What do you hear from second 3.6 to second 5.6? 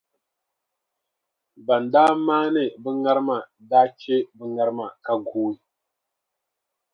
daa che bɛ ŋarima ka guui.